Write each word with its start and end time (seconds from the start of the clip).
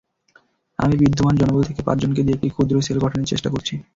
আমি 0.79 0.95
বিদ্যমান 1.01 1.35
জনবল 1.37 1.63
থেকে 1.63 1.81
পাঁচজনকে 1.87 2.21
দিয়ে 2.23 2.35
একটি 2.37 2.47
ক্ষুদ্র 2.53 2.75
সেল 2.81 2.97
গঠনের 3.03 3.29
চেষ্টা 3.31 3.49
করছি। 3.53 3.73